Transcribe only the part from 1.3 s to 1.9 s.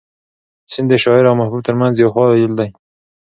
محبوب تر